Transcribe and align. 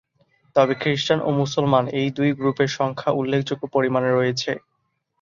তবে 0.55 0.73
খ্রিস্টান 0.81 1.19
ও 1.21 1.39
মুসলমান 1.41 1.85
এই 1.99 2.07
দুই 2.17 2.29
গ্রুপের 2.39 2.69
সংখ্যা 2.77 3.09
উল্লেখযোগ্য 3.19 3.63
পরিমানে 3.75 4.09
রয়েছে। 4.11 4.51